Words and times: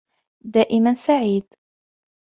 دائماً 0.53 0.93
سعيد. 0.93 1.53